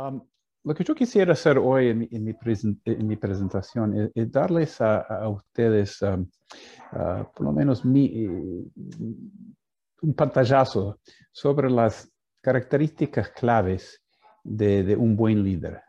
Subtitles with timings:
[0.00, 0.22] Um,
[0.64, 6.02] lo que yo quisiera hacer hoy en, mi, en mi, presentación es, darles a, ustedes
[6.02, 6.26] um,
[6.92, 8.28] uh, por lo menos eh,
[10.02, 11.00] un pantallazo
[11.32, 12.10] sobre las
[12.42, 14.02] características claves
[14.44, 15.82] de, un buen líder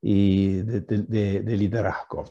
[0.00, 2.24] y de liderazgo.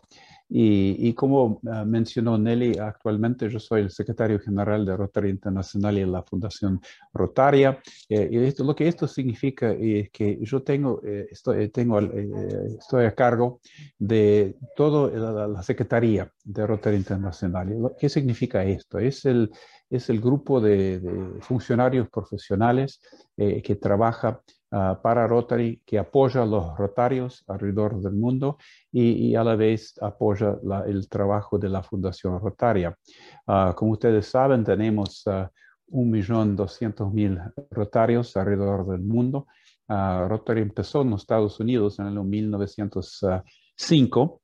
[0.48, 6.06] Y, como ah, mencionó Nelly, actualmente yo soy el secretario general de Rotary Internacional y
[6.06, 6.80] la Fundación
[7.14, 7.80] Rotaria.
[8.10, 12.00] Eh, y esto, lo que esto significa es que yo tengo, eh, estoy, eh, tengo,
[12.00, 13.60] estoy a cargo
[13.98, 17.96] de toda la, Secretaría de Rotary Internacional.
[17.98, 19.00] ¿Qué significa esto?
[19.00, 19.52] Es el,
[19.90, 23.00] es el grupo de, de funcionarios profesionales
[23.36, 24.42] que trabaja
[24.78, 28.58] Ah, para Rotary que apoya a los rotarios alrededor del mundo
[28.92, 32.94] y, a la vez apoya el trabajo de la Fundación Rotaria.
[33.48, 35.48] Ah, como ustedes saben, tenemos uh,
[35.88, 39.48] 1.200.000 rotarios alrededor del mundo.
[39.88, 44.42] Rotary empezó en los Estados Unidos en el 1905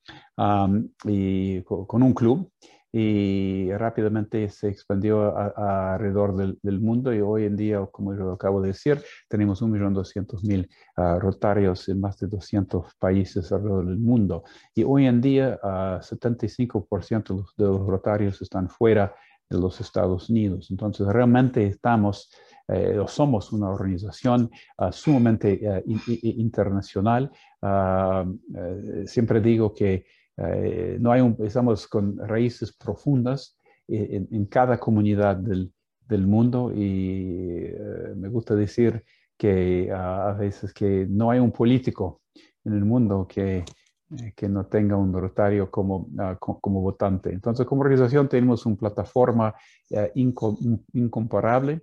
[1.08, 2.50] y, con un club
[2.92, 8.70] y rápidamente se expandió alrededor del, mundo y hoy en día, como yo acabo de
[8.70, 10.68] decir, tenemos 1.200.000
[10.98, 14.44] uh, rotarios en más de 200 países alrededor del mundo.
[14.76, 19.14] Y hoy en día, 75% de los rotarios están fuera
[19.50, 20.70] de los Estados Unidos.
[20.72, 22.30] Entonces, realmente estamos
[22.72, 24.50] eh, somos una organización
[24.92, 27.30] sumamente eh, internacional.
[27.62, 30.06] Eh, siempre digo que
[30.48, 35.72] eh, no hay un, estamos con raíces profundas eh, en, cada comunidad del,
[36.08, 39.04] del mundo y eh, me gusta decir
[39.38, 42.22] que a veces que no hay un político
[42.64, 43.66] en el mundo que,
[44.36, 47.32] que no tenga un rotario como, ah, como votante.
[47.32, 49.56] Entonces, como organización tenemos una plataforma
[50.94, 51.82] incomparable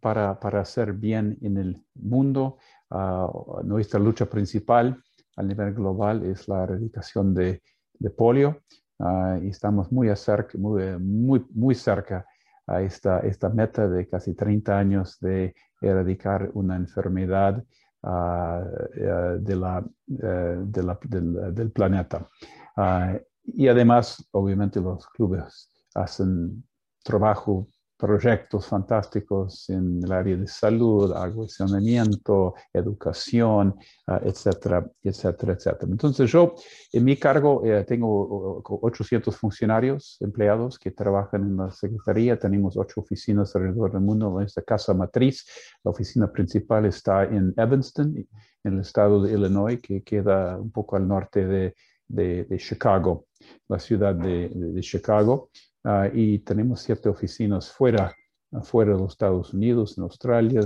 [0.00, 2.58] para, para, hacer bien en el mundo.
[2.90, 3.30] Ah,
[3.64, 5.02] nuestra lucha principal
[5.36, 7.62] a nivel global es la erradicación de
[7.98, 8.62] de polio
[8.98, 12.26] ah, y estamos muy, cerca, muy, muy, muy cerca
[12.66, 17.64] a esta, esta meta de casi 30 años de erradicar una enfermedad
[18.02, 22.28] de la, eh, de la, del, del, planeta.
[22.76, 26.64] Ah, y además, obviamente, los clubes hacen
[27.02, 31.12] trabajo proyectos fantásticos en el área de salud,
[31.48, 33.74] saneamiento, educación,
[34.06, 35.90] ah, etcétera, etcétera, etcétera.
[35.90, 36.54] Entonces yo,
[36.92, 42.38] en mi cargo, eh, tengo 800 funcionarios, empleados que trabajan en la Secretaría.
[42.38, 44.30] Tenemos ocho oficinas alrededor del mundo.
[44.30, 45.44] Nuestra casa matriz,
[45.82, 48.14] la oficina principal está en Evanston,
[48.62, 51.74] en el estado de Illinois, que queda un poco al norte de,
[52.06, 53.26] de, Chicago,
[53.66, 55.50] la ciudad de, de Chicago.
[55.84, 58.14] Ah, y tenemos siete oficinas fuera,
[58.62, 60.60] fuera de los Estados Unidos, en Australia,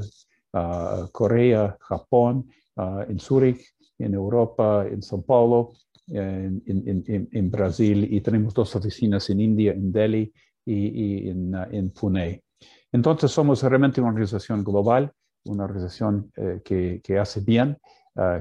[0.53, 3.63] uh, Corea, Japón, uh, en Zúrich,
[3.99, 5.75] en Europa, en São Paulo,
[6.09, 10.33] en, en, en, Brasil y tenemos dos oficinas en India, en Delhi
[10.65, 12.43] y, y en, en, Pune.
[12.91, 15.13] Entonces somos realmente una organización global,
[15.45, 17.79] una organización eh, que, que, hace bien,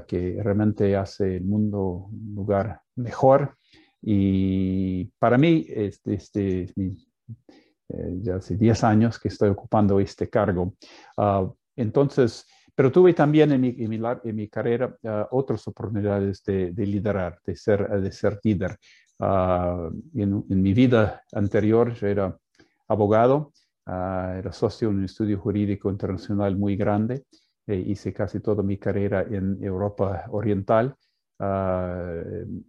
[0.06, 3.56] que realmente hace el mundo un lugar mejor
[4.02, 6.66] y para mí, este, este
[7.88, 10.74] eh, ya hace 10 años que estoy ocupando este cargo.
[11.16, 16.42] Ah, entonces, pero tuve también en mi, en mi, en mi carrera uh, otras oportunidades
[16.42, 18.76] de, de, liderar, de ser, de ser líder.
[19.18, 22.36] Uh, en, en, mi vida anterior yo era
[22.88, 23.52] abogado,
[23.86, 27.24] uh, era socio en un estudio jurídico internacional muy grande,
[27.66, 30.96] e hice casi toda mi carrera en Europa Oriental
[31.44, 32.14] Ah,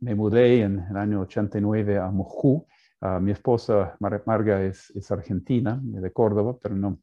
[0.02, 2.66] me mudé en el año 89 a Moscú.
[3.02, 7.02] Ah, mi esposa Marga es, es, argentina, de Córdoba, pero no,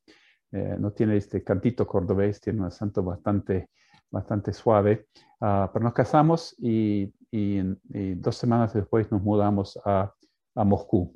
[0.51, 3.71] eh, no tiene este cantito cordobés, tiene un acento bastante,
[4.11, 5.07] bastante suave.
[5.41, 7.63] Ah, pero nos casamos y, y,
[8.17, 10.13] dos semanas después nos mudamos a,
[10.57, 11.15] a Moscú.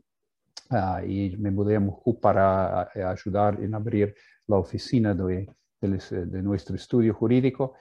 [1.05, 4.15] y me mudé a Moscú para ayudar en abrir
[4.47, 5.49] la oficina de,
[5.81, 7.75] de, de nuestro estudio jurídico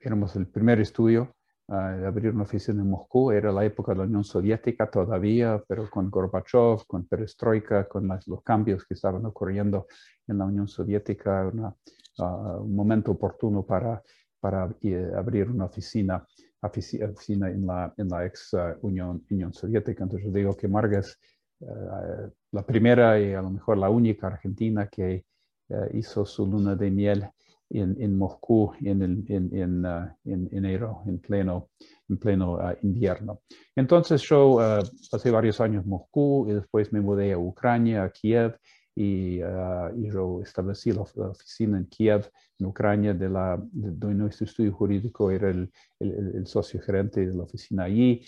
[0.00, 1.34] éramos el primer estudio
[1.68, 3.30] uh, de abrir una oficina en Moscú.
[3.30, 8.42] Era la época de la Unión Soviética todavía, pero con Gorbachev, con Perestroika, con los
[8.42, 9.86] cambios que estaban ocurriendo
[10.26, 11.74] en la Unión Soviética, una,
[12.18, 14.02] uh, un momento oportuno para,
[14.40, 16.26] para uh, abrir una oficina,
[16.62, 20.04] oficina en, la, en la ex Unión, Unión Soviética.
[20.04, 21.18] Entonces yo digo que Marga es
[22.52, 25.26] la primera y a lo mejor la única argentina que
[25.92, 27.28] hizo su luna de miel
[27.70, 31.70] en, Moscú en, el, en, uh, en, enero, en pleno,
[32.08, 33.42] en pleno uh, invierno.
[33.76, 38.10] Entonces yo uh, pasé varios años en Moscú y después me mudé a Ucrania, a
[38.10, 38.56] Kiev,
[38.94, 44.72] y, ah, yo establecí la, oficina en Kiev, en Ucrania, de, la, de, nuestro estudio
[44.72, 45.70] jurídico, era el,
[46.00, 48.22] el, socio gerente de la oficina allí.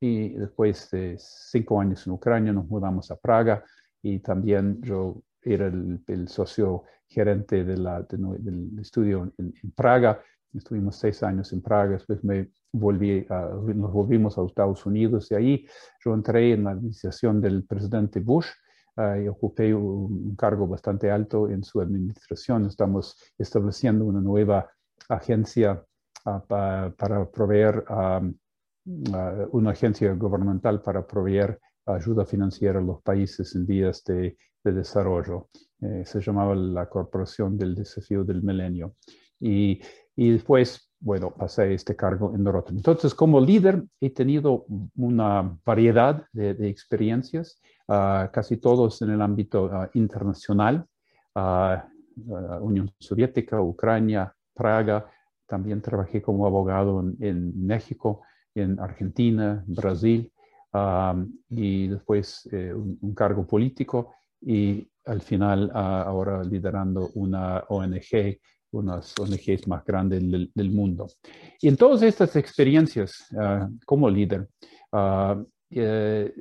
[0.00, 3.64] Y después de cinco años en Ucrania nos mudamos a Praga
[4.02, 10.20] y también yo era el, socio gerente de la, del estudio en, Praga.
[10.54, 15.66] Estuvimos seis años en Praga, después me volví nos volvimos a Estados Unidos y ahí
[16.04, 18.48] yo entré en la administración del presidente Bush
[18.96, 22.66] y ocupé un, cargo bastante alto en su administración.
[22.66, 24.70] Estamos estableciendo una nueva
[25.08, 25.82] agencia
[26.26, 26.44] ah,
[26.96, 27.84] para proveer,
[28.84, 34.36] una agencia gubernamental para proveer ayuda financiera a los países en vías de,
[34.70, 35.48] desarrollo.
[35.80, 38.94] Eh, se llamaba la Corporación del Desafío del Milenio.
[39.40, 39.80] Y,
[40.14, 42.76] y después bueno, pasé este cargo en Rotterdam.
[42.76, 44.64] Entonces, como líder, he tenido
[44.96, 50.86] una variedad de, experiencias, ah, casi todos en el ámbito ah, internacional,
[51.34, 51.78] uh,
[52.60, 55.10] Unión Soviética, Ucrania, Praga.
[55.46, 58.22] También trabajé como abogado en, México,
[58.54, 60.32] en Argentina, Brasil,
[61.50, 68.38] y después eh, un, cargo político y al final ahora liderando una ONG
[68.72, 70.22] unas ONGs más grandes
[70.54, 71.06] del, mundo.
[71.60, 74.48] Y en todas estas experiencias ah, como líder,
[74.92, 76.34] ah, eh,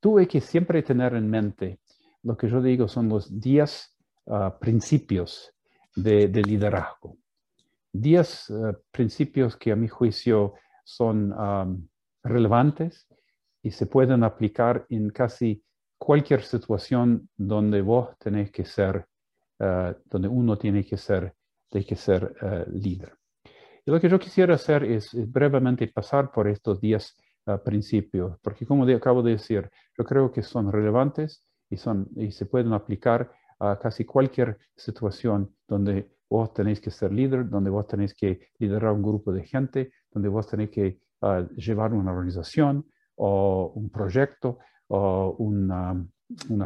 [0.00, 1.80] tuve que siempre tener en mente
[2.22, 3.96] lo que yo digo son los 10
[4.28, 5.52] ah, principios
[5.94, 7.16] de, liderazgo.
[7.92, 8.52] 10
[8.92, 10.54] principios que a mi juicio
[10.84, 11.34] son
[12.22, 13.08] relevantes
[13.62, 15.64] y se pueden aplicar en casi
[15.98, 19.06] cualquier situación donde vos tenés que ser,
[19.58, 21.34] donde uno tiene que ser
[21.70, 23.14] de que ser eh, líder.
[23.84, 27.16] Y lo que yo quisiera hacer es, brevemente pasar por estos 10
[27.46, 32.30] eh, principios, porque como acabo de decir, yo creo que son relevantes y, son, y
[32.32, 33.30] se pueden aplicar
[33.60, 38.92] a casi cualquier situación donde vos tenéis que ser líder, donde vos tenéis que liderar
[38.92, 41.00] un grupo de gente, donde vos tenéis que
[41.56, 42.86] llevar una organización
[43.16, 46.06] o un proyecto una,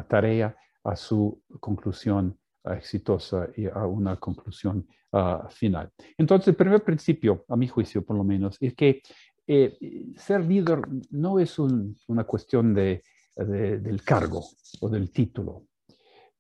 [0.09, 5.91] tarea a su conclusión exitosa y a una conclusión ah, final.
[6.17, 9.03] Entonces, el primer principio, a mi juicio por lo menos, es que
[9.47, 9.77] eh,
[10.17, 13.03] ser líder no es una cuestión de,
[13.37, 14.45] del cargo
[14.81, 15.67] o del título,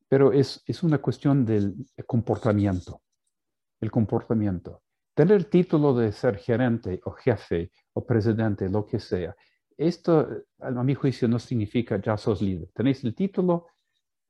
[0.08, 1.74] pero es una cuestión del
[2.06, 3.02] comportamiento,
[3.80, 4.82] el comportamiento.
[5.14, 9.34] Tener el título de ser gerente o jefe o presidente, lo que sea,
[9.76, 10.28] esto,
[10.60, 12.68] a mi juicio, no significa ya sos líder.
[12.74, 13.66] Tenéis el título,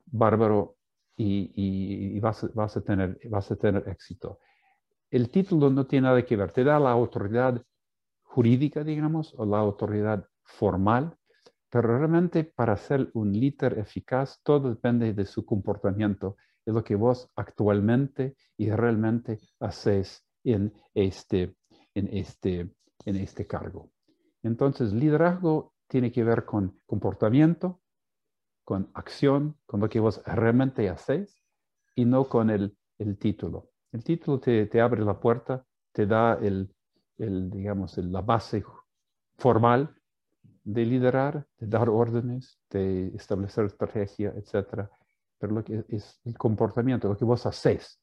[0.05, 0.77] bárbaro,
[1.15, 4.39] y, vas, a tener, vas a tener éxito.
[5.09, 7.61] El título no tiene nada que ver, te da la autoridad
[8.23, 11.15] jurídica, digamos, o la autoridad formal,
[11.69, 16.95] pero realmente para ser un líder eficaz, todo depende de su comportamiento, de lo que
[16.95, 21.55] vos actualmente y realmente haces en este,
[21.93, 22.71] en este,
[23.05, 23.91] en este cargo.
[24.43, 27.81] Entonces, liderazgo tiene que ver con comportamiento,
[28.63, 31.43] con acción, con lo que vos realmente hacéis
[31.95, 32.77] y no con el,
[33.19, 33.71] título.
[33.91, 36.73] El título te, abre la puerta, te da el,
[37.17, 38.63] digamos, la base
[39.37, 39.93] formal
[40.63, 44.87] de liderar, de dar órdenes, de establecer estrategia, etc.
[45.37, 47.99] Pero lo que es el comportamiento, lo que vos hacéis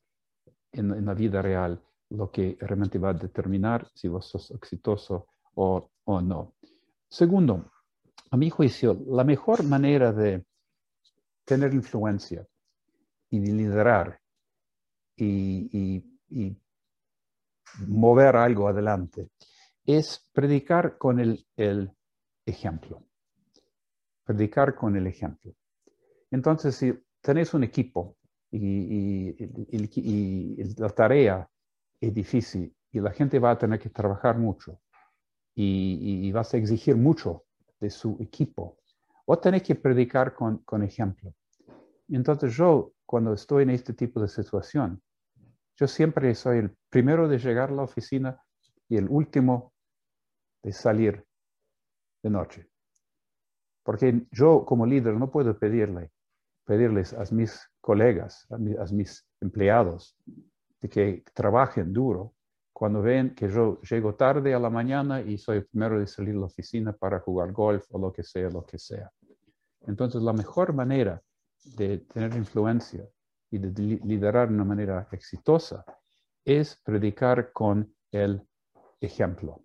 [0.72, 5.90] en, la vida real, lo que realmente va a determinar si vos sos exitoso o,
[6.16, 6.54] o no.
[7.08, 7.70] Segundo,
[8.30, 10.44] a mi juicio, la mejor manera de
[11.44, 12.46] tener influencia
[13.30, 14.20] y liderar
[15.16, 16.04] y,
[17.86, 19.30] mover algo adelante
[19.84, 21.92] es predicar con el,
[22.46, 23.02] ejemplo.
[24.24, 25.52] Predicar con el ejemplo.
[26.30, 28.16] Entonces, si tenéis un equipo
[28.50, 29.34] y,
[30.76, 31.48] la tarea
[32.00, 34.80] es difícil y la gente va a tener que trabajar mucho
[35.54, 37.44] y, vas a exigir mucho
[37.80, 38.78] de su equipo,
[39.26, 41.34] vos tenés que predicar con, con ejemplo.
[42.08, 45.02] Entonces yo, cuando estoy en este tipo de situación,
[45.76, 48.40] yo siempre soy el primero de llegar a la oficina
[48.88, 49.72] y el último
[50.62, 51.24] de salir
[52.22, 52.70] de noche.
[53.82, 56.10] Porque yo como líder no puedo pedirle,
[56.64, 60.16] pedirles a mis colegas, a, mis empleados,
[60.80, 62.34] de que trabajen duro
[62.80, 66.34] cuando ven que yo llego tarde a la mañana y soy el primero de salir
[66.34, 69.12] a la oficina para jugar golf o lo que sea, lo que sea.
[69.82, 71.22] Entonces, la mejor manera
[71.76, 73.06] de tener influencia
[73.50, 75.84] y de liderar de una manera exitosa
[76.42, 78.48] es predicar con el
[78.98, 79.62] ejemplo.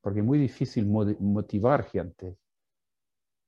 [0.00, 2.38] Porque es muy difícil motivar gente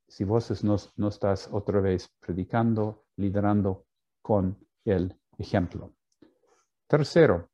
[0.06, 3.86] si vos no, no estás otra vez predicando liderando
[4.22, 5.94] con el ejemplo.
[6.86, 7.50] Tercero,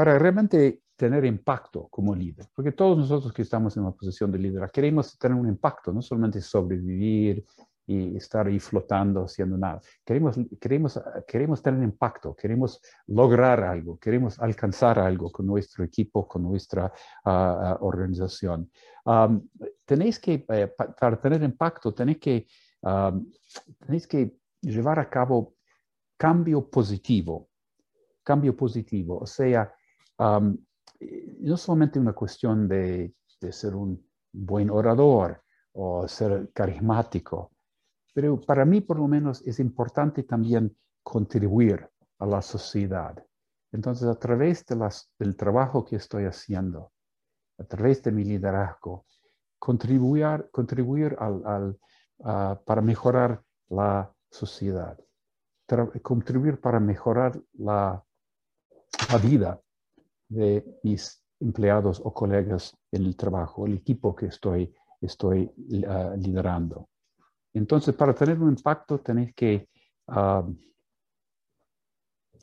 [0.00, 4.38] para realmente tener impacto como líder, porque todos nosotros que estamos en una posición de
[4.38, 7.44] líder queremos tener un impacto, no solamente sobrevivir
[7.86, 9.78] y estar ahí flotando haciendo nada.
[10.02, 16.44] Queremos, queremos, queremos tener impacto, queremos lograr algo, queremos alcanzar algo con nuestro equipo, con
[16.44, 16.90] nuestra
[17.26, 18.70] ah, organización.
[19.84, 22.46] tenéis que, eh, para tener impacto, tenéis que,
[23.84, 25.56] tenéis que llevar a cabo
[26.16, 27.50] cambio positivo,
[28.22, 29.70] cambio positivo, o sea,
[30.20, 33.14] no solamente una cuestión de,
[33.50, 37.52] ser un buen orador o ser carismático,
[38.12, 43.16] pero para mí por lo menos es importante también contribuir a la sociedad.
[43.72, 46.92] Entonces, a través de las, del trabajo que estoy haciendo,
[47.58, 49.06] a través de mi liderazgo,
[49.58, 51.78] contribuir, contribuir al,
[52.18, 54.98] para mejorar la sociedad,
[56.02, 58.04] contribuir para mejorar la,
[59.10, 59.62] la vida
[60.30, 65.50] de mis empleados o colegas en el trabajo, el equipo que estoy, estoy
[65.86, 66.88] ah, liderando.
[67.52, 69.68] Entonces, para tener un impacto, tenéis que,
[70.08, 70.46] ah,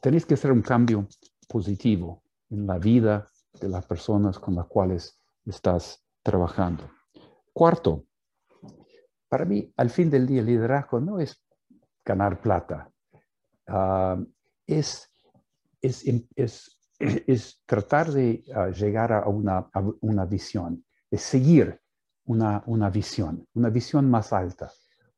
[0.02, 1.08] tenéis que hacer un cambio
[1.48, 6.90] positivo en la vida de las personas con las cuales estás trabajando.
[7.54, 8.06] Cuarto,
[9.30, 11.42] para mí, al fin del día, el liderazgo no es
[12.04, 12.92] ganar plata,
[13.68, 14.22] ah,
[14.66, 15.10] es,
[15.82, 16.04] es,
[16.36, 16.77] es
[17.28, 19.70] es tratar de ah, llegar a una,
[20.02, 21.80] una, visión, es seguir
[22.26, 24.72] una, una, visión, una visión más alta.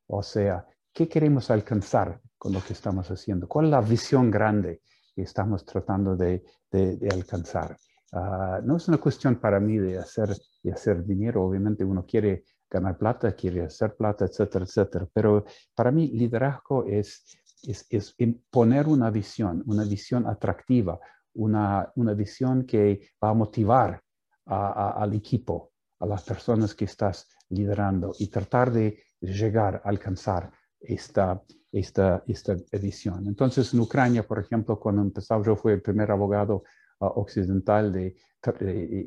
[0.08, 3.48] O sea, ¿qué queremos alcanzar con lo que estamos haciendo?
[3.48, 4.82] ¿Cuál es la visión grande
[5.16, 7.78] que estamos tratando de, de, alcanzar?
[8.12, 12.44] Ah, no es una cuestión para mí de hacer, de hacer dinero, obviamente uno quiere
[12.70, 17.26] ganar plata, quiere hacer plata, etcétera, etcétera, pero para mí liderazgo es,
[17.64, 18.16] es, es
[18.50, 21.00] poner una visión, una visión atractiva,
[21.40, 24.02] una, una visión que va a motivar
[24.46, 31.42] al equipo, a las personas que estás liderando y tratar de llegar a alcanzar esta,
[31.72, 33.28] esta, esta edición.
[33.28, 36.64] Entonces, en Ucrania, por ejemplo, cuando empezaba, yo fui el primer abogado
[37.00, 38.16] occidental de,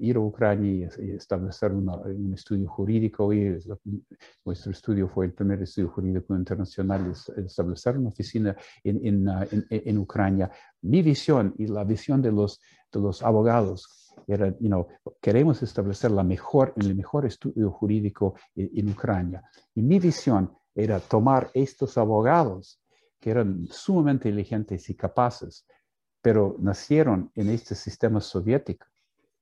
[0.00, 3.32] ir a Ucrania y, establecer un estudio jurídico.
[3.32, 3.58] Y
[4.44, 9.46] nuestro estudio fue el primer estudio jurídico internacional de establecer una oficina en, en, uh,
[9.70, 10.50] en, Ucrania.
[10.82, 12.60] Mi visión y la visión de los,
[12.92, 14.86] de los abogados era, you
[15.20, 19.42] queremos establecer la mejor, el mejor estudio jurídico en, Ucrania.
[19.74, 22.80] Y mi visión era tomar estos abogados
[23.20, 25.66] que eran sumamente inteligentes y capaces,
[26.20, 28.86] pero nacieron en este sistema soviético,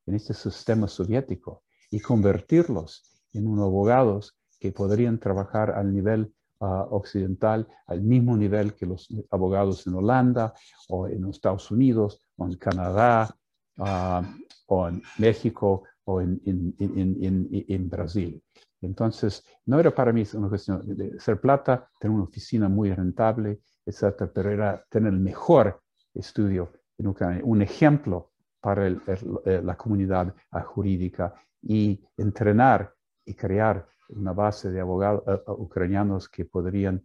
[0.06, 6.87] en este sistema soviético, y convertirlos en unos abogados que podrían trabajar al nivel ah,
[6.90, 10.55] occidental, al mismo nivel que los abogados en Holanda
[10.88, 13.35] o en los Estados Unidos o en Canadá
[13.79, 14.23] ah,
[14.67, 18.43] o en México o en, en, Brasil.
[18.81, 23.61] Entonces, no era para mí una cuestión de ser plata, tener una oficina muy rentable,
[23.85, 25.81] etcétera, pero era tener el mejor
[26.14, 30.35] estudio en Ucrania, un ejemplo para eh, la comunidad
[30.67, 32.93] jurídica y entrenar
[33.25, 37.05] y crear una base de abogados eh, eh, ucranianos que podrían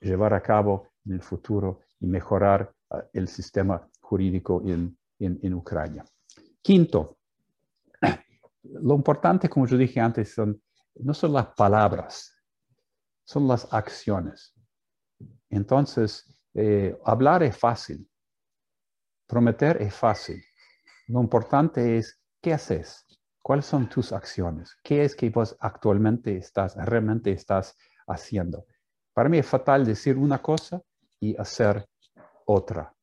[0.00, 2.72] llevar a cabo en el futuro y mejorar
[3.12, 6.04] el sistema jurídico en, en, Ucrania.
[6.62, 7.18] Quinto,
[8.62, 10.62] lo importante, como yo dije antes, son,
[10.96, 12.32] no son las palabras,
[13.24, 14.54] son las acciones.
[15.48, 16.38] Entonces,
[17.04, 18.06] hablar es fácil,
[19.26, 20.44] Prometer es fácil.
[21.08, 23.06] Lo importante es qué haces,
[23.44, 28.64] cuáles son tus acciones, qué es que vos actualmente estás, realmente estás haciendo.
[29.12, 30.80] Para mí es fatal decir una cosa
[31.20, 31.86] y hacer
[32.46, 32.94] otra.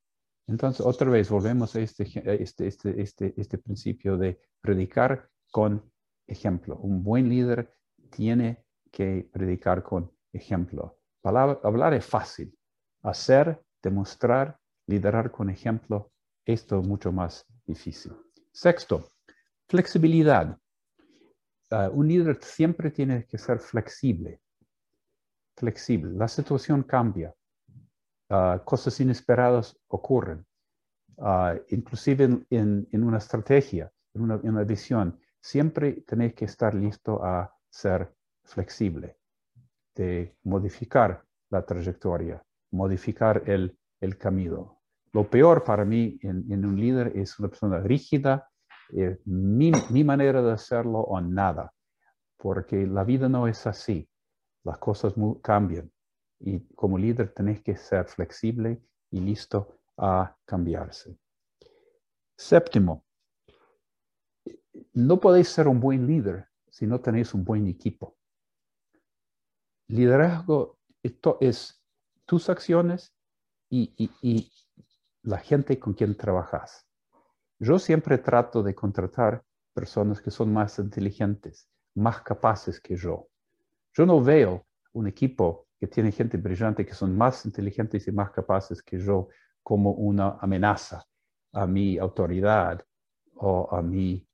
[0.48, 2.08] Entonces, otra vez volvemos a este,
[2.42, 5.92] este, este, este, este principio de predicar con
[6.26, 6.76] ejemplo.
[6.78, 7.72] Un buen líder
[8.10, 10.98] tiene que predicar con ejemplo.
[11.22, 12.58] hablar es fácil.
[13.04, 14.58] Hacer, demostrar,
[14.88, 16.12] liderar con ejemplo,
[16.46, 18.14] esto es mucho más difícil.
[18.52, 19.12] Sexto,
[19.72, 20.58] flexibilidad.
[21.72, 24.42] Ah, un líder siempre tiene que ser flexible.
[25.56, 26.12] Flexible.
[26.14, 27.34] La situación cambia.
[28.30, 30.46] Ah, cosas inesperadas ocurren.
[31.18, 37.24] Uh, inclusive en, una estrategia, en una, en una visión, siempre tenéis que estar listo
[37.24, 38.12] a ser
[38.44, 39.18] flexible,
[39.94, 44.82] de modificar la trayectoria, modificar el, el camino.
[45.14, 48.50] Lo peor para mí en, un líder es una persona rígida,
[48.94, 51.74] eh, mi, manera de hacerlo o nada,
[52.38, 54.10] porque la vida no es así.
[54.64, 55.92] Las cosas cambian
[56.40, 61.18] y como líder tenés que ser flexible y listo a cambiarse.
[62.38, 63.06] Séptimo,
[64.94, 68.18] no podéis ser un buen líder si no tenéis un buen equipo.
[69.88, 71.82] Liderazgo esto es
[72.26, 73.14] tus acciones
[73.70, 74.52] y, y
[75.24, 76.91] la gente con quien trabajas.
[77.64, 83.28] Yo siempre trato de contratar personas que son más inteligentes, más capaces que yo.
[83.94, 88.32] Yo no veo un equipo que tiene gente brillante que son más inteligentes y más
[88.32, 89.28] capaces que yo
[89.62, 91.06] como una amenaza
[91.54, 92.84] a mi autoridad
[93.36, 94.28] o a mi,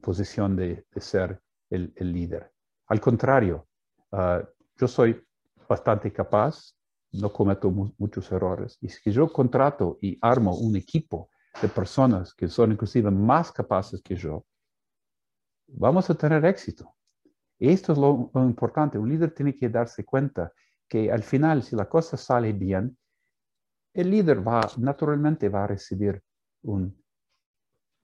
[0.00, 2.52] posición de, ser el, líder.
[2.86, 3.66] Al contrario,
[4.12, 4.40] ah,
[4.76, 5.20] yo soy
[5.68, 6.76] bastante capaz,
[7.10, 8.78] no cometo muchos errores.
[8.80, 11.28] Y si yo contrato y armo un equipo
[11.60, 14.44] de personas que son inclusive más capaces que yo,
[15.66, 16.94] vamos a tener éxito.
[17.58, 18.98] Esto es lo, importante.
[18.98, 20.52] Un líder tiene que darse cuenta
[20.88, 22.96] que al final, si la cosa sale bien,
[23.92, 26.22] el líder va, naturalmente va a recibir
[26.62, 26.96] un,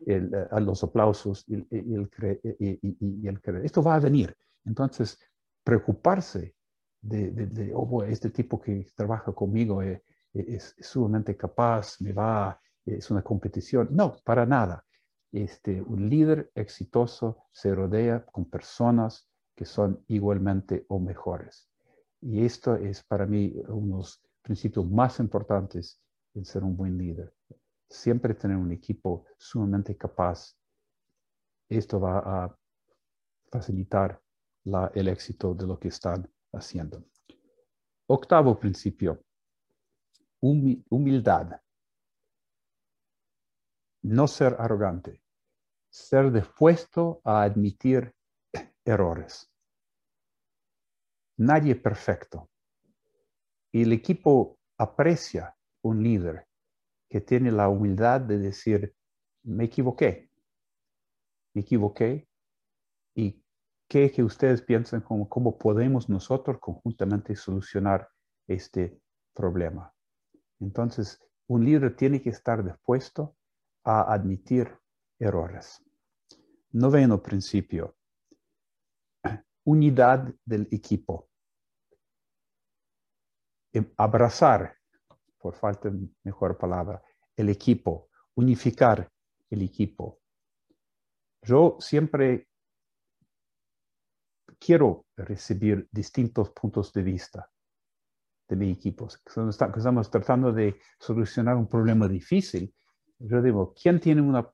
[0.07, 2.11] los aplausos y, el,
[2.59, 4.37] y, el, Esto va a venir.
[4.65, 5.19] Entonces,
[5.63, 6.55] preocuparse
[7.01, 10.01] de, de, oh, este tipo que trabaja conmigo es,
[10.33, 13.89] es, sumamente capaz, me va, es una competición.
[13.91, 14.85] No, para nada.
[15.33, 21.69] Este, un líder exitoso se rodea con personas que son igualmente o mejores.
[22.21, 26.01] Y esto es para mí uno de los principios más importantes
[26.35, 27.35] en ser un buen líder.
[27.89, 30.57] Siempre tener un equipo sumamente capaz.
[31.69, 32.59] Esto va a
[33.51, 34.21] facilitar
[34.65, 37.05] la, el éxito de lo que están haciendo.
[38.07, 39.25] Octavo principio,
[40.41, 41.61] humildad.
[44.05, 45.23] No ser arrogante,
[45.89, 48.15] ser dispuesto a admitir
[48.85, 49.51] errores.
[51.39, 52.51] Nadie perfecto.
[53.73, 56.47] Y el equipo aprecia un líder
[57.09, 58.95] que tiene la humildad de decir,
[59.43, 60.31] me equivoqué,
[61.55, 62.29] me equivoqué
[63.15, 63.43] y
[63.89, 68.11] qué que ustedes piensan como cómo podemos nosotros conjuntamente solucionar
[68.49, 69.01] este
[69.33, 69.95] problema.
[70.61, 73.35] Entonces, un líder tiene que estar dispuesto
[73.85, 74.77] a admitir
[75.19, 75.83] errores.
[76.73, 77.97] Noveno principio,
[79.65, 81.29] unidad del equipo.
[83.73, 84.77] Em, abrazar,
[85.39, 87.03] por falta de mejor palabra,
[87.37, 89.11] el equipo, unificar
[89.51, 90.21] el equipo.
[91.43, 92.49] Yo siempre
[94.59, 97.51] quiero recibir distintos puntos de vista
[98.49, 99.09] de mi equipo.
[99.09, 102.75] Estamos tratando de solucionar un problema difícil.
[103.19, 104.49] Yo digo, ¿quién, tiene una,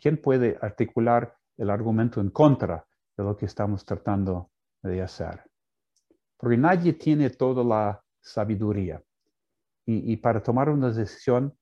[0.00, 2.86] ¿quién puede articular el argumento en contra
[3.16, 4.50] de lo que estamos tratando
[4.82, 5.42] de hacer?
[6.36, 9.02] Porque nadie tiene toda la sabiduría.
[9.86, 11.54] Y, para tomar una decisión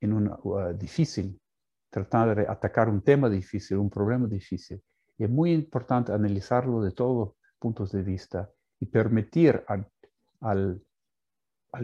[0.00, 1.40] en un uh, difícil,
[1.88, 4.82] tratando de atacar un tema difícil, un problema difícil,
[5.16, 8.50] es muy importante analizarlo de todos los puntos de vista
[8.80, 10.82] y permitir al,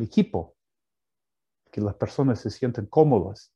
[0.03, 0.57] equipo
[1.71, 3.53] que las personas se sienten cómodas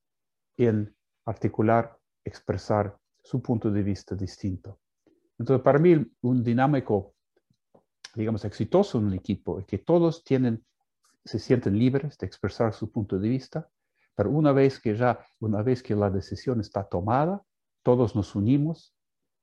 [0.57, 4.79] en articular, expresar su punto de vista distinto.
[5.39, 7.15] Entonces, para mí, un dinámico,
[8.15, 10.65] digamos, exitoso en un equipo es que todos tienen,
[11.25, 13.69] se sienten libres de expresar su punto de vista,
[14.15, 17.43] pero una vez que ya, una vez que la decisión está tomada,
[17.83, 18.95] todos nos unimos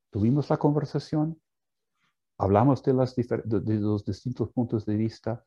[0.10, 1.39] tuvimos la conversación,
[2.38, 5.46] hablamos de, las de, los distintos puntos de vista,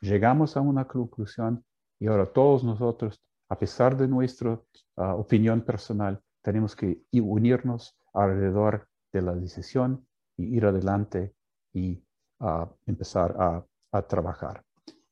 [0.00, 1.64] llegamos a una conclusión
[1.98, 4.60] y ahora todos nosotros, a pesar de nuestra
[4.96, 11.34] ah, opinión personal, tenemos que unirnos alrededor de la decisión y ir adelante
[11.74, 12.02] y
[12.38, 13.66] ah, empezar a,
[14.08, 14.62] trabajar.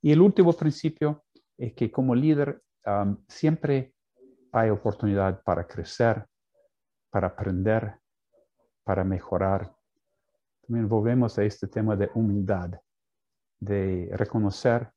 [0.00, 1.24] Y el último principio
[1.56, 2.62] es que como líder
[3.26, 3.92] siempre
[4.52, 6.24] hay oportunidad para crecer,
[7.10, 7.98] para aprender,
[8.84, 9.74] para mejorar.
[10.64, 12.70] También volvemos a este tema de humildad,
[13.58, 14.92] de reconocer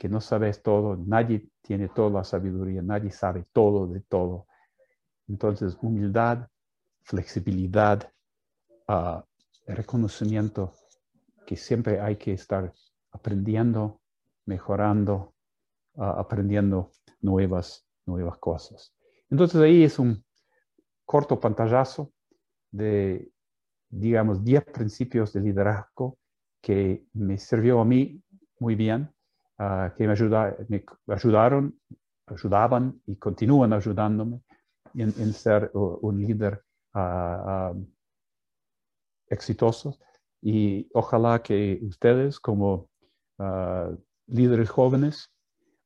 [0.00, 4.46] que no sabes todo, nadie tiene toda la sabiduría, nadie sabe todo de todo.
[5.28, 6.48] Entonces, humildad,
[7.02, 8.10] flexibilidad,
[8.88, 9.20] uh,
[9.66, 10.72] reconocimiento
[11.46, 12.72] que siempre hay que estar
[13.10, 14.00] aprendiendo,
[14.46, 15.34] mejorando,
[15.98, 18.94] ah, aprendiendo nuevas, nuevas cosas.
[19.28, 20.24] Entonces ahí es un
[21.04, 22.10] corto pantallazo
[22.70, 23.30] de,
[23.90, 26.16] digamos, 10 principios de liderazgo
[26.62, 28.22] que me sirvió a mí
[28.58, 29.10] muy bien,
[29.60, 30.14] ah, que me,
[31.06, 31.78] me ayudaron,
[32.26, 34.40] ayudaban y continúan ayudándome
[34.94, 36.62] en, ser un líder
[36.94, 37.86] uh,
[39.28, 39.98] exitoso.
[40.42, 42.88] Y ojalá que ustedes como
[44.26, 45.30] líderes jóvenes.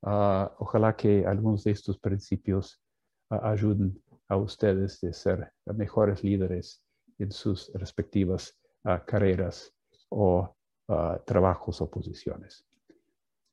[0.03, 2.81] Ojalá que algunos de estos principios
[3.31, 6.83] ayuden a ustedes de ser mejores líderes
[7.19, 8.59] en sus respectivas
[9.07, 9.73] carreras
[10.11, 10.55] o
[11.25, 12.64] trabajos o posiciones.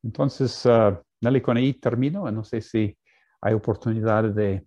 [0.03, 0.67] Entonces,
[1.21, 2.29] Nelly, con ahí termino.
[2.31, 2.97] No sé si
[3.41, 4.65] hay oportunidad de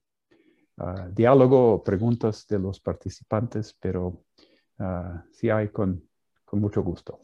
[1.12, 4.25] diálogo o preguntas de los participantes, pero
[5.33, 6.09] sí hay con
[6.53, 7.20] mucho gusto.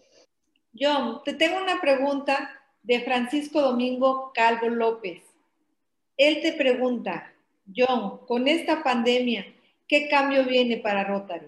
[0.77, 2.51] John, te tengo una pregunta
[2.83, 5.23] de Francisco Domingo Calvo López.
[6.17, 7.33] Él te pregunta,
[7.75, 9.47] John, con esta pandemia,
[9.87, 11.47] ¿qué cambio viene para Rotary?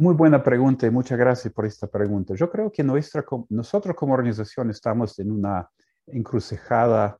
[0.00, 2.34] Muy buena pregunta y muchas gracias por esta pregunta.
[2.34, 5.68] Yo creo que nuestra, nosotros como organización estamos en una
[6.06, 7.18] encrucijada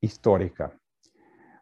[0.00, 0.74] histórica.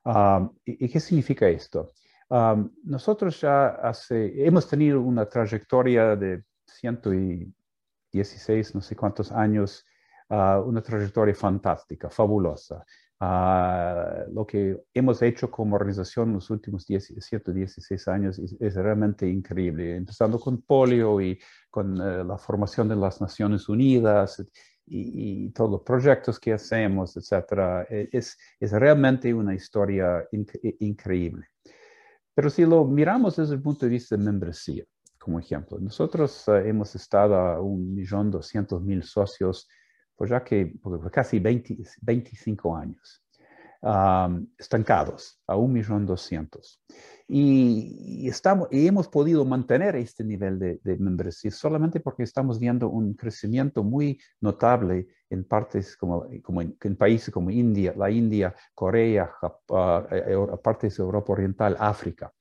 [0.05, 1.91] Ah, ¿y, qué significa esto?
[2.31, 9.85] Ah, nosotros ya hace, hemos tenido una trayectoria de 116, no sé cuántos años,
[10.29, 12.85] ah, una trayectoria fantástica, fabulosa.
[13.21, 19.29] Ah, lo que hemos hecho como organización en los últimos 10, 116 años es, realmente
[19.29, 21.39] increíble, empezando con polio y
[21.71, 24.45] con eh, la formación de las Naciones Unidas
[24.87, 27.87] y, todos los proyectos que hacemos, etc.
[27.89, 30.29] E, es, es realmente una historia
[30.81, 31.47] increíble.
[32.35, 34.85] Pero si lo miramos desde el punto de vista de membresía,
[35.25, 35.79] como ejemplo.
[35.81, 39.67] Nosotros eh, hemos estado a un millón doscientos mil socios
[40.17, 43.25] por ya que por casi 20, 25 años,
[44.59, 46.81] estancados a un millón doscientos.
[47.27, 52.89] Y, estamos, y hemos podido mantener este nivel de, de, membresía solamente porque estamos viendo
[52.89, 59.27] un crecimiento muy notable en partes como, como en, países como India, la India, Corea,
[59.41, 62.33] Japón, eh, partes de Europa Oriental, África.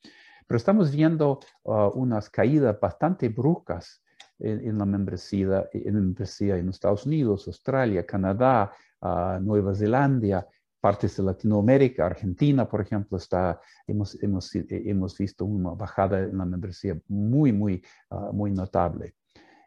[0.48, 4.03] Pero estamos viendo uh, unas caídas bastante bruscas
[4.40, 10.48] en, la membresía, en membresía en Estados Unidos, Australia, Canadá, uh, Nueva Zelanda,
[10.80, 16.38] partes de Latinoamérica, Argentina, por ejemplo, está, hemos, hemos, eh, hemos visto una bajada en
[16.38, 19.16] la membresía muy, muy, uh, muy notable.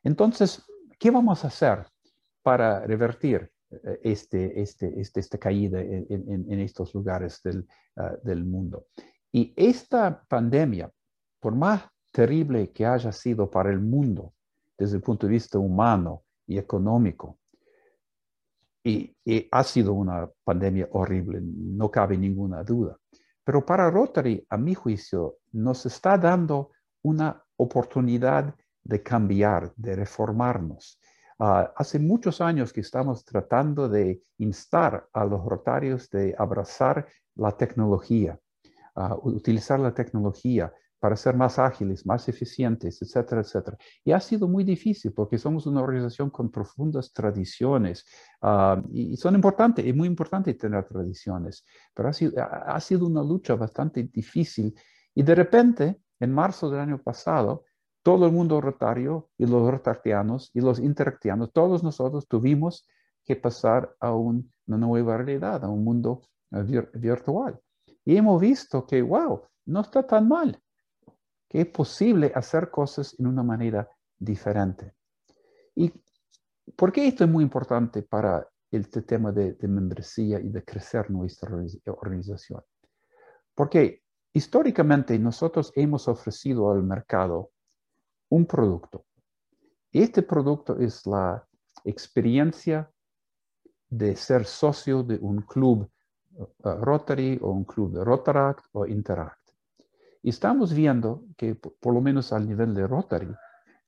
[0.05, 0.63] Entonces,
[0.99, 1.87] ¿qué vamos a hacer
[2.43, 7.67] para revertir eh, este, este, este, esta caída en, en, estos lugares del,
[8.23, 8.87] del mundo?
[9.33, 10.91] Y esta pandemia,
[11.41, 14.33] por más terrible que haya sido para el mundo
[14.77, 17.39] desde el punto de vista humano y económico,
[18.85, 19.17] y,
[19.51, 22.97] ha sido una pandemia horrible, no cabe ninguna duda.
[23.43, 26.71] Pero para Rotary, a mi juicio, nos está dando
[27.03, 31.01] una oportunidad de cambiar, de reformarnos.
[31.39, 37.57] Ah, hace muchos años que estamos tratando de instar a los rotarios de abrazar la
[37.57, 38.39] tecnología,
[39.23, 43.77] utilizar la tecnología para ser más ágiles, más eficientes, etcétera, etcétera.
[44.05, 48.05] Y ha sido muy difícil porque somos una organización con profundas tradiciones
[48.43, 53.23] ah, y, son importantes, es muy importante tener tradiciones, pero ha sido, ha sido una
[53.23, 54.75] lucha bastante difícil
[55.15, 57.65] y de repente, en marzo del año pasado,
[58.03, 62.87] todo el mundo rotario y los rotartianos y los interactianos, todos nosotros tuvimos
[63.25, 67.59] que pasar a una nueva realidad, a un mundo eh, virtual.
[68.05, 70.63] Y hemos visto que, wow, no está tan mal,
[71.61, 73.89] es posible hacer cosas en una manera
[74.19, 74.93] diferente.
[75.75, 75.91] ¿Y
[76.77, 81.51] por qué esto es muy importante para el tema de, membresía y de crecer nuestra
[81.87, 82.61] organización?
[83.55, 84.03] Porque
[84.35, 87.53] históricamente nosotros hemos ofrecido al mercado
[88.29, 89.07] un producto.
[89.93, 91.43] Este producto es la
[91.85, 92.91] experiencia
[93.89, 95.91] de ser socio de un club
[96.59, 99.46] Rotary o un club de Rotaract o Interact.
[100.27, 103.33] Y estamos viendo que por lo menos al nivel de Rotary,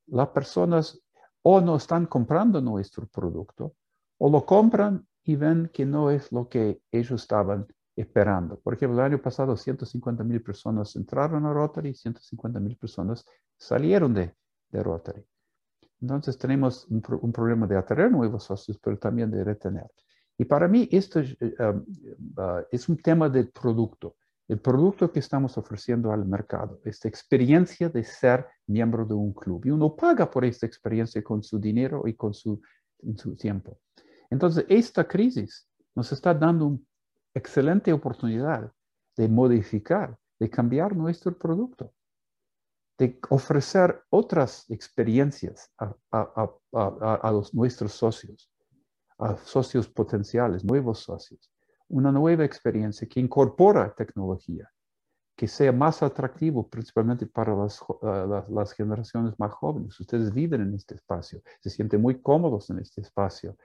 [0.06, 1.02] las personas
[1.42, 3.74] o no están comprando nuestro producto
[4.18, 8.56] o lo compran y ven que no es lo que ellos estaban esperando.
[8.60, 14.14] Por ejemplo, el año pasado 150 mil personas entraron a Rotary, 150 mil personas salieron
[14.14, 14.32] de,
[14.68, 15.24] de Rotary.
[16.00, 19.90] Entonces tenemos un, un, problema de atraer nuevos socios, pero también de retener.
[20.38, 21.84] Y para mí esto eh, um,
[22.36, 24.14] uh, es un tema del producto,
[24.48, 29.66] el producto que estamos ofreciendo al mercado, esta experiencia de ser miembro de un club.
[29.66, 32.60] Y uno paga por esta experiencia con su dinero y con su,
[33.36, 33.78] tiempo.
[34.30, 36.78] Entonces, esta crisis nos está dando una
[37.34, 38.72] excelente oportunidad
[39.16, 41.92] de modificar, de cambiar nuestro producto,
[42.98, 48.50] de ofrecer otras experiencias a, a los, nuestros socios
[49.18, 51.50] a socios potenciales, nuevos socios,
[51.88, 54.70] una nueva experiencia que incorpora tecnología,
[55.36, 59.98] que sea más atractivo, principalmente para las, ah, las, generaciones más jóvenes.
[60.00, 63.56] Ustedes viven en este espacio, se sienten muy cómodos en este espacio.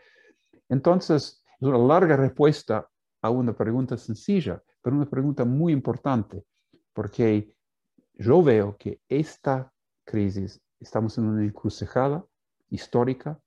[0.70, 2.88] Entonces, es una larga respuesta
[3.22, 6.46] a una pregunta sencilla, pero una pregunta muy importante,
[6.94, 7.54] porque
[8.16, 9.72] yo veo que esta
[10.06, 12.26] crisis, estamos en una encrucijada
[12.70, 13.40] histórica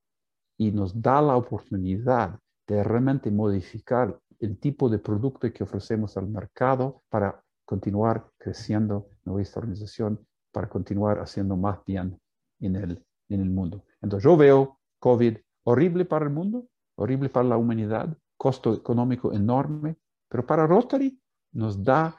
[0.56, 6.28] y nos da la oportunidad de realmente modificar el tipo de producto que ofrecemos al
[6.28, 12.18] mercado para continuar creciendo nuestra organización, para continuar haciendo más bien
[12.60, 13.84] en el, en el mundo.
[14.00, 19.96] Entonces yo veo COVID horrible para el mundo, horrible para la humanidad, costo económico enorme,
[20.28, 21.18] pero para Rotary
[21.52, 22.16] nos da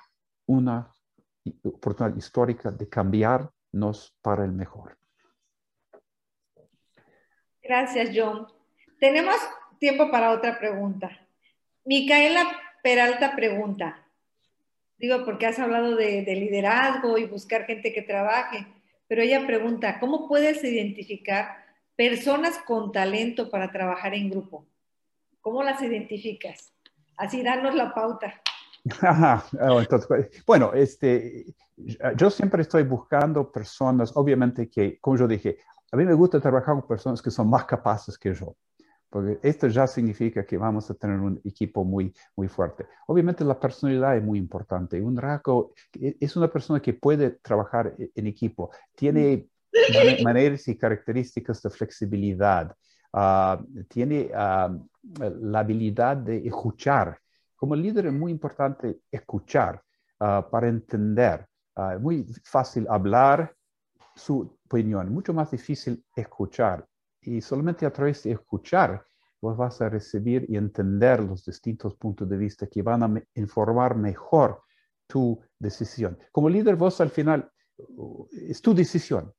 [0.47, 0.93] una
[1.63, 4.97] oportunidad histórica de cambiarnos para el mejor.
[7.61, 8.47] Gracias, John.
[8.99, 9.35] Tenemos
[9.79, 11.26] tiempo para otra pregunta.
[11.87, 12.45] Micaela
[12.83, 14.05] Peralta pregunta,
[14.97, 18.67] digo, porque has hablado de, liderazgo y buscar gente que trabaje,
[19.07, 21.63] pero ella pregunta, ¿cómo puedes identificar
[21.95, 24.67] personas con talento para trabajar en grupo?
[25.39, 26.73] ¿Cómo las identificas?
[27.15, 28.33] Así, danos la pauta.
[29.61, 29.81] Oh,
[30.45, 31.45] bueno, este,
[32.15, 35.57] yo siempre estoy buscando personas, obviamente que, como yo dije,
[35.91, 38.55] a mí me gusta trabajar con personas que son más capaces que yo
[39.09, 42.85] porque esto ya significa que vamos a tener un equipo muy, muy fuerte.
[43.07, 45.01] Obviamente la personalidad es muy importante.
[45.01, 49.47] Un RACO e, es una persona que puede trabajar e, en equipo, tiene
[50.23, 52.75] maneras y características de flexibilidad,
[53.13, 54.75] ah, tiene ah,
[55.19, 57.17] la habilidad de escuchar.
[57.55, 59.81] Como líder es muy importante escuchar
[60.19, 61.45] ah, para entender.
[61.93, 63.53] Es muy fácil hablar
[64.15, 66.83] su opinión, mucho más difícil escuchar
[67.27, 69.05] y solamente a través de escuchar
[69.41, 73.95] vos vas a recibir y entender los distintos puntos de vista que van a informar
[73.95, 74.63] mejor
[75.05, 76.17] tu decisión.
[76.31, 79.31] Como líder, vos al final, uh, es tu decisión.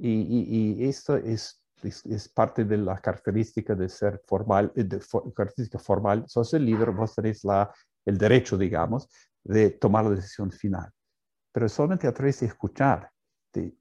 [0.00, 5.00] Y, esto es, es, parte de la característica de ser formal, eh, de
[5.34, 6.24] característica formal.
[6.28, 7.72] Sos el líder, vos tenés la,
[8.04, 9.08] el derecho, digamos,
[9.42, 10.92] de tomar la decisión final.
[11.52, 13.10] Pero solamente a través de escuchar
[13.52, 13.74] de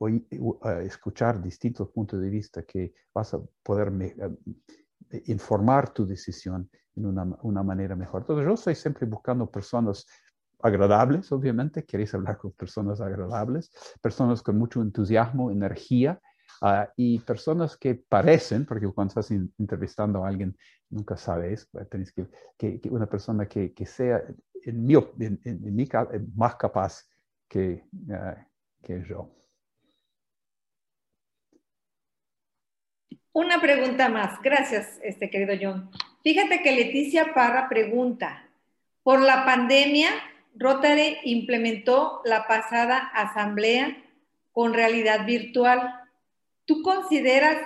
[0.84, 7.24] escuchar distintos puntos de vista que vas a poder eh, informar tu decisión en una,
[7.42, 8.22] una, manera mejor.
[8.22, 10.06] Entonces yo estoy siempre buscando personas
[10.62, 16.20] agradables, obviamente, queréis hablar con personas agradables, personas con mucho entusiasmo, energía,
[16.62, 20.58] ah, y personas que parecen, porque cuando estás entrevistando a alguien,
[20.90, 22.28] nunca sabes, tenéis que,
[22.58, 24.24] que, una persona que, que sea,
[24.64, 27.04] en mi, en, en, mi caso, más capaz
[27.48, 28.36] que, uh,
[28.82, 29.32] que yo.
[33.38, 34.42] Una pregunta más.
[34.42, 35.92] Gracias, este querido John.
[36.24, 38.50] Fíjate que Leticia Parra pregunta,
[39.04, 40.10] por la pandemia,
[40.56, 43.96] Rotary implementó la pasada asamblea
[44.52, 46.00] con realidad virtual.
[46.66, 47.58] ¿Tú consideras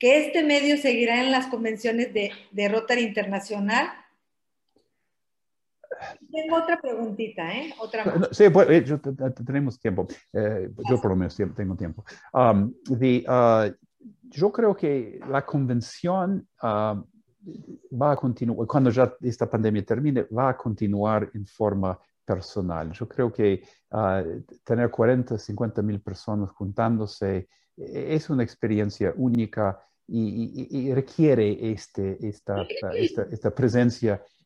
[0.00, 3.88] que este medio seguirá en las convenciones de, de Rotary Internacional?
[6.32, 7.72] Tengo otra preguntita, ¿eh?
[7.78, 8.30] Otra más.
[8.32, 8.84] Sí, pues, eh,
[9.46, 10.08] tenemos tiempo.
[10.32, 12.04] Eh, yo por lo menos tengo tiempo.
[12.32, 13.70] Um, uh,
[14.30, 17.02] yo creo que la convención ah,
[18.00, 22.92] va a continuar, cuando ya esta pandemia termine, va a continuar en forma personal.
[22.92, 24.22] Yo creo que ah,
[24.64, 29.80] tener 40, 50 mil personas juntándose es una experiencia única
[30.12, 34.39] y, requiere este, esta, esta, esta presencia eh, eh, eh,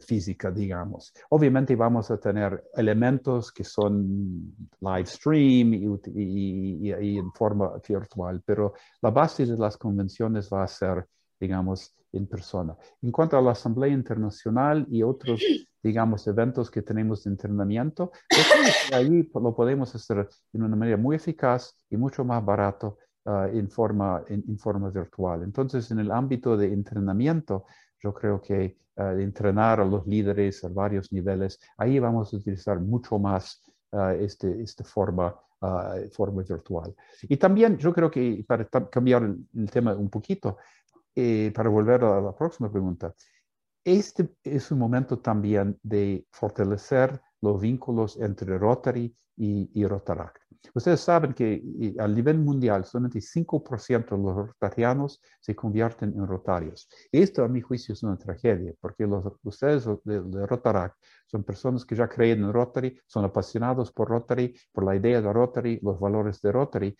[0.00, 1.12] física, digamos.
[1.30, 9.10] Obviamente vamos a tener elementos que son live stream y, en forma virtual, pero la
[9.10, 11.06] base de las convenciones va a ser,
[11.40, 12.76] digamos, en persona.
[13.02, 15.40] En cuanto a la Asamblea Internacional y otros,
[15.82, 21.16] digamos, eventos que tenemos de entrenamiento, pues ahí lo podemos hacer de una manera muy
[21.16, 23.07] eficaz y mucho más barato ah,
[23.52, 25.42] en, forma, en, forma virtual.
[25.42, 27.66] Entonces, en el ámbito de entrenamiento,
[28.02, 32.80] yo creo que uh, entrenar a los líderes a varios niveles, ahí vamos a utilizar
[32.80, 33.62] mucho más
[34.18, 36.94] este, esta forma, uh, forma virtual.
[37.22, 40.58] Y también yo creo que para cambiar el, tema un poquito,
[41.14, 43.14] eh, para volver a la próxima pregunta,
[43.84, 50.47] este es un momento también de fortalecer los vínculos entre Rotary y, y Rotaract.
[50.74, 51.62] Ustedes saben que
[51.98, 56.88] a nivel mundial solamente 5% de los rotarianos se convierten en rotarios.
[57.10, 60.92] Esto a mi juicio es una tragedia, porque los, ustedes de, de
[61.26, 65.32] son personas que ya creen en Rotary, son apasionados por Rotary, por la idea de
[65.32, 66.96] Rotary, los valores de Rotary,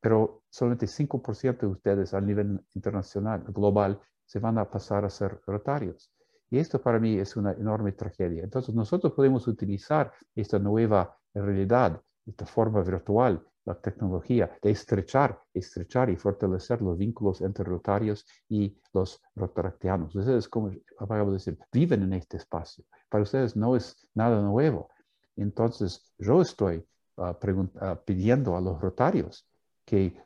[0.00, 5.40] pero solamente 5% de ustedes a nivel internacional, global, se van a pasar a ser
[5.46, 6.12] rotarios.
[6.50, 8.44] Y esto para mí es una enorme tragedia.
[8.44, 16.10] Entonces nosotros podemos utilizar esta nueva realidad, esta forma virtual, la tecnología, de estrechar, estrechar
[16.10, 20.14] y fortalecer los vínculos entre rotarios y los rotaractianos.
[20.14, 22.84] Ustedes, como acabo de decir, viven en este espacio.
[23.08, 24.88] Para ustedes no es nada nuevo.
[25.36, 26.84] Entonces yo estoy
[27.16, 27.36] ah,
[27.80, 29.48] ah, pidiendo a los rotarios
[29.84, 30.16] que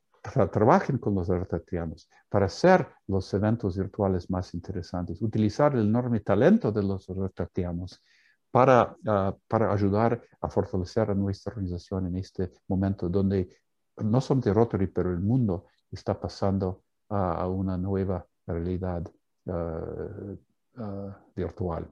[0.52, 6.70] trabajen con los rotaractianos para hacer los eventos virtuales más interesantes, utilizar el enorme talento
[6.70, 8.02] de los rotaractianos
[8.50, 13.48] para, ah, para ayudar a fortalecer a nuestra organización en este momento donde
[13.96, 19.02] no solamente Rotary, pero el mundo está pasando a una nueva realidad
[19.46, 20.36] ah,
[20.76, 21.90] ah, virtual.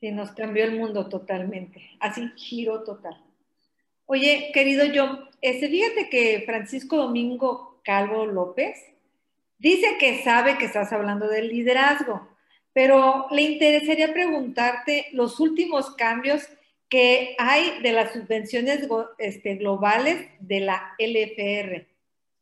[0.00, 3.22] Sí, nos cambió el mundo totalmente, así giro total.
[4.06, 8.78] Oye, querido John, este, fíjate que Francisco Domingo Calvo López
[9.58, 12.26] dice que sabe que estás hablando del liderazgo,
[12.72, 16.46] pero le interesaría preguntarte los últimos cambios
[16.88, 18.86] que hay de las subvenciones
[19.18, 21.86] este, globales de la LFR.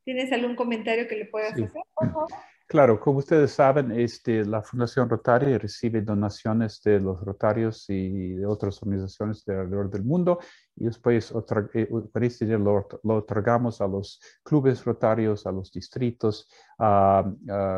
[0.05, 2.29] ¿Tienes algún comentario que le puedas hacer, por favor?
[2.69, 8.45] Claro, como ustedes saben, este, la Fundación Rotaria recibe donaciones de los rotarios y de
[8.45, 10.39] otras organizaciones alrededor del mundo
[10.81, 11.33] y después
[11.75, 17.25] eh, este lo, lo, otorgamos a los clubes rotarios, a los distritos, a,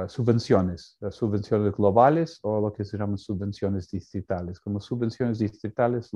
[0.08, 4.60] subvenciones, subvenciones globales o lo que se llaman subvenciones distritales.
[4.60, 6.10] Como subvenciones distritales,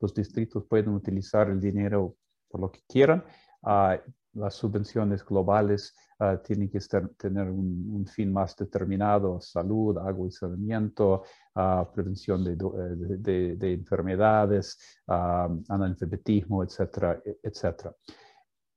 [0.00, 2.16] los distritos pueden utilizar el dinero
[2.48, 3.24] por lo que quieran.
[3.62, 3.98] Ah,
[4.36, 6.78] las subvenciones globales Ah, tienen que
[7.18, 14.78] tener un, fin más determinado, salud, agua y saneamiento, ah, prevención de, eh, de, enfermedades,
[15.08, 17.94] uh, analfabetismo, etcétera, e, etcétera.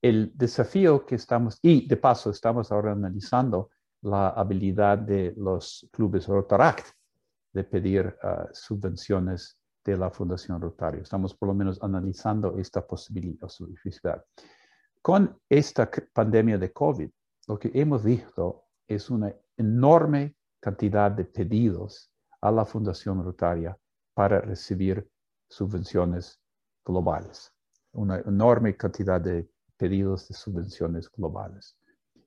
[0.02, 3.69] El desafío que estamos, y de paso estamos ahora analizando
[4.02, 6.88] la habilidad de los clubes Rotaract
[7.54, 8.15] de pedir
[8.54, 11.02] subvenciones de la Fundación Rotario.
[11.02, 13.50] Estamos por lo menos analizando esta posibilidad.
[15.01, 17.09] Con esta pandemia de COVID,
[17.47, 23.77] lo que hemos visto es una enorme cantidad de pedidos a la Fundación Rotaria
[24.13, 25.07] para recibir
[25.49, 26.39] subvenciones
[26.85, 27.51] globales.
[27.93, 31.77] Una enorme cantidad de pedidos de subvenciones globales.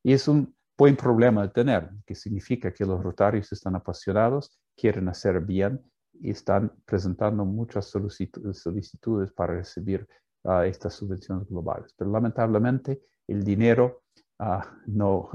[0.03, 5.09] Y es un buen problema de tener, que significa que los rotarios están apasionados, quieren
[5.09, 5.81] hacer bien
[6.15, 10.09] y están presentando muchas solicitudes para recibir
[10.45, 11.95] ah, estas subvenciones globales.
[11.97, 14.03] Pero lamentablemente el dinero
[14.45, 15.31] Ah, no,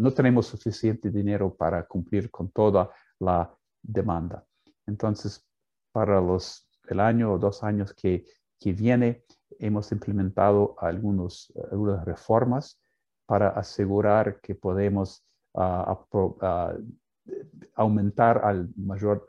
[0.00, 3.48] no tenemos suficiente dinero para cumplir con toda la
[3.80, 4.44] demanda.
[4.86, 5.46] Entonces,
[5.92, 8.24] para los, el año o dos años que,
[8.58, 9.22] que viene,
[9.60, 12.80] hemos implementado algunos, algunas reformas
[13.24, 15.96] para asegurar que podemos ah,
[16.40, 16.74] ah,
[17.76, 19.28] aumentar, al mayor,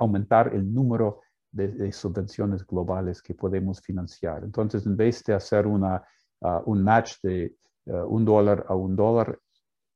[0.00, 4.44] aumentar el número de, de, subvenciones globales que podemos financiar.
[4.44, 6.02] Entonces, en vez de hacer una,
[6.66, 7.56] un match de
[7.88, 9.38] eh, un dólar a un dólar,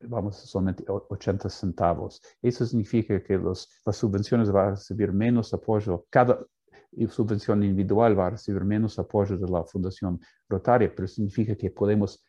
[0.01, 2.23] vamos, solamente 80 centavos.
[2.41, 6.39] Eso significa que los, las subvenciones van a recibir menos apoyo, cada
[7.09, 12.25] subvención individual va a recibir menos apoyo de la Fundación Rotaria, pero significa que podemos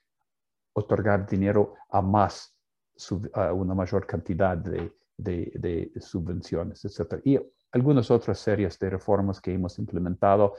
[0.73, 2.55] otorgar dinero a más,
[3.33, 7.21] a una mayor cantidad de, de, de subvenciones, etc.
[7.23, 7.39] Y
[7.73, 10.53] algunas otras series de reformas que hemos implementado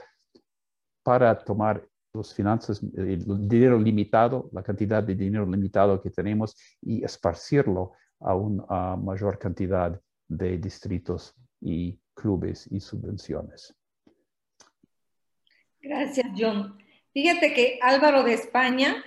[1.01, 7.03] para tomar las finanzas, el dinero limitado, la cantidad de dinero limitado que tenemos y
[7.03, 13.73] esparcirlo a una mayor cantidad de distritos y clubes y subvenciones.
[15.81, 16.77] Gracias, John.
[17.13, 19.03] Fíjate que Álvaro de España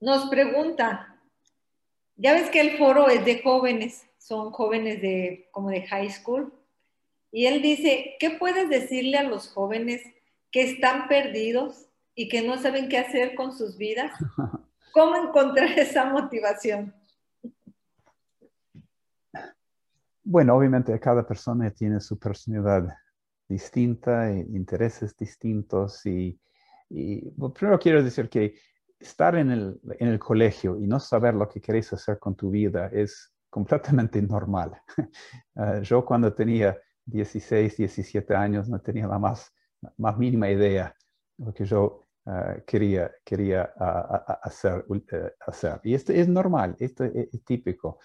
[0.00, 1.20] nos pregunta,
[2.16, 6.52] ya ves que el foro es de jóvenes, son jóvenes de como de high school,
[7.34, 10.00] y él dice, ¿qué puedes decirle a los jóvenes
[10.52, 14.12] que están perdidos y que no saben qué hacer con sus vidas?
[14.92, 16.94] ¿Cómo encontrar esa motivación?
[20.22, 22.96] Bueno, obviamente cada persona tiene su personalidad
[23.48, 26.38] distinta, e intereses distintos y,
[26.88, 28.54] primero quiero decir que
[29.00, 32.50] estar en el, en el, colegio y no saber lo que queréis hacer con tu
[32.50, 34.80] vida es completamente normal.
[35.56, 39.52] Ah, yo cuando tenía 16, 17 años no tenía la más,
[39.98, 40.94] más mínima idea
[41.36, 43.64] de lo que yo Ah, quería, quería
[44.42, 45.80] hacer, eh, hacer.
[45.84, 47.98] Y esto es normal, esto es, típico.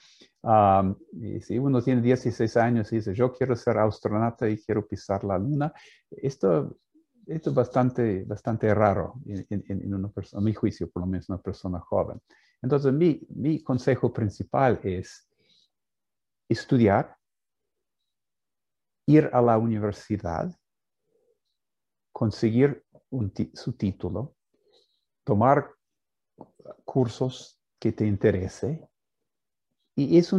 [1.41, 5.37] si uno tiene 16 años y dice, yo quiero ser astronauta y quiero pisar la
[5.37, 5.71] luna,
[6.11, 6.79] esto,
[7.27, 11.41] esto es bastante, bastante raro en, una persona, a mi juicio, por lo menos una
[11.41, 12.19] persona joven.
[12.61, 15.29] Entonces, mi, mi consejo principal es,
[16.49, 17.15] estudiar,
[19.09, 20.55] ir a la universidad,
[22.11, 22.83] conseguir
[23.53, 24.35] su título,
[25.23, 25.71] tomar
[26.85, 28.87] cursos que te interese.
[29.95, 30.31] Y es,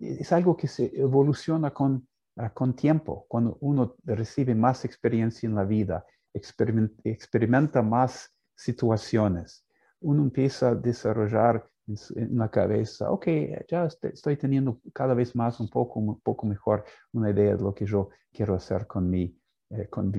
[0.00, 5.54] es algo que se evoluciona con, ah, con tiempo, cuando uno recibe más experiencia en
[5.54, 6.04] la vida,
[6.34, 9.64] experimenta más situaciones,
[10.00, 13.26] uno empieza a desarrollar en, la cabeza, ok,
[13.68, 17.74] ya estoy teniendo cada vez más un poco, un poco mejor una idea de lo
[17.74, 19.36] que yo quiero hacer con mi,
[19.70, 20.12] eh, con,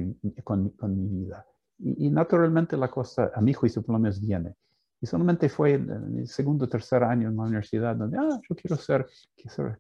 [0.44, 1.46] con, mi vida.
[1.80, 4.56] Y, naturalmente la cosa, a mi juicio por lo menos, viene.
[5.02, 8.56] Y solamente fue en el segundo o tercer año en la universidad donde, ah, yo
[8.56, 9.06] quiero ser,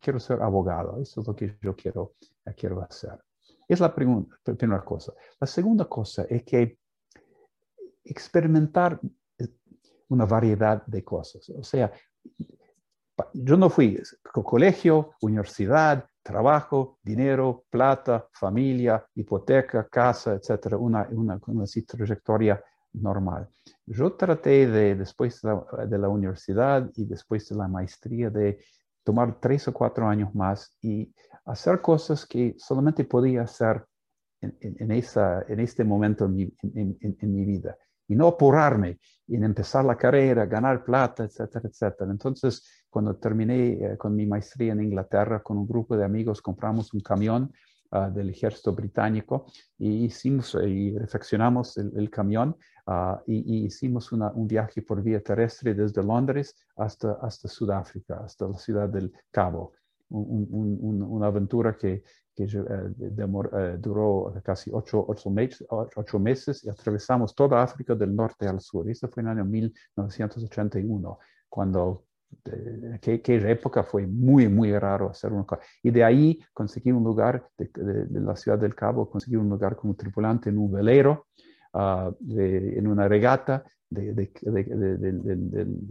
[0.01, 2.13] quiero ser, abogado, eso es lo que yo quiero,
[2.45, 3.19] eh, quiero hacer.
[3.67, 5.13] Es la primera cosa.
[5.39, 6.77] La segunda cosa es que
[8.03, 8.99] experimentar
[10.13, 11.49] una variedad de cosas.
[11.49, 11.91] O sea,
[13.33, 14.01] yo no fui
[14.31, 23.49] colegio, universidad, trabajo, dinero, plata, familia, hipoteca, casa, etcétera, una, una, una trayectoria normal.
[23.85, 28.59] Yo traté de, después de la, universidad y después de la maestría, de
[29.03, 31.13] tomar tres o cuatro años más y
[31.45, 33.85] hacer cosas que solamente podía hacer
[34.41, 37.77] en, en, esa, en este momento en mi, en mi vida
[38.13, 42.11] y no apurarme en empezar la carrera, ganar plata, etcétera, etcétera.
[42.11, 46.93] Entonces, cuando terminé eh, con mi maestría en Inglaterra, con un grupo de amigos, compramos
[46.93, 47.51] un camión
[47.89, 49.47] ah, del ejército británico
[49.79, 52.55] y hicimos eh, y refaccionamos el, camión
[52.85, 58.57] uh, y, hicimos un viaje por vía terrestre desde Londres hasta, hasta Sudáfrica, hasta la
[58.57, 59.73] ciudad del Cabo.
[60.09, 62.03] Una aventura que,
[62.35, 68.89] que eh, duró casi ocho, meses, y atravesamos toda África del norte al sur.
[68.89, 72.05] Esto fue en el año 1981, cuando
[72.45, 75.61] en eh, aquella época fue muy, muy raro hacer una cosa.
[75.83, 79.95] Y de ahí conseguí un lugar, de, la ciudad del Cabo, conseguí un lugar como
[79.95, 81.27] tripulante en un velero,
[81.73, 84.31] uh, en una regata de,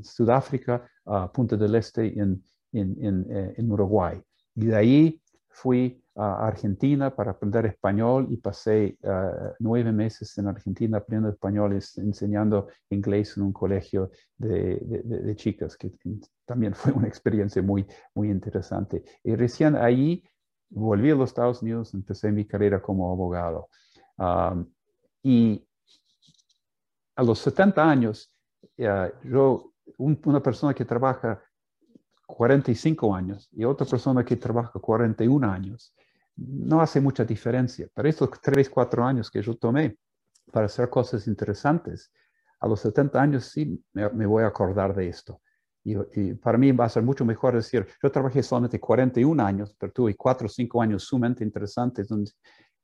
[0.02, 2.42] Sudáfrica a Punta del Este en,
[2.73, 4.20] en, en, eh, en Uruguay.
[4.55, 10.47] Y de ahí fui a Argentina para aprender español y pasé ah, nueve meses en
[10.47, 15.93] Argentina aprendiendo español, enseñando inglés en un colegio de, chicas, que
[16.45, 19.03] también fue una experiencia muy, muy interesante.
[19.23, 20.23] Y recién ahí
[20.68, 23.68] volví a los Estados Unidos, empecé mi carrera como abogado.
[25.23, 25.66] y
[27.14, 28.33] a los 70 años,
[28.77, 31.43] yo, una persona que trabaja
[32.33, 35.95] 45 años y otra persona que trabaja 41 años,
[36.37, 37.89] no hace mucha diferencia.
[37.95, 39.99] Pero estos 3, 4 años que yo tomé
[40.51, 42.11] para hacer cosas interesantes,
[42.59, 45.43] a los 70 años sí me, voy a acordar de esto.
[45.85, 49.93] Y, para mí va a ser mucho mejor decir, yo trabajé solamente 41 años, pero
[49.93, 52.30] tuve 4 o 5 años sumamente interesantes, donde,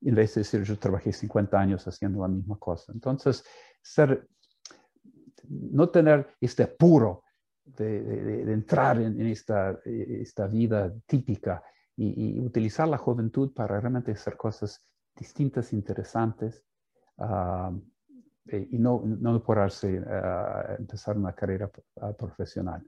[0.02, 2.92] en vez de decir, yo trabajé 50 años haciendo la misma cosa.
[2.92, 3.42] Entonces,
[3.80, 4.28] ser,
[5.48, 7.22] no tener este apuro
[7.76, 11.62] de, entrar en, esta, esta vida típica
[11.96, 14.84] y, utilizar la juventud para realmente hacer cosas
[15.16, 16.64] distintas, interesantes
[17.18, 21.70] eh, y no, no apurarse a empezar una carrera
[22.16, 22.86] profesional.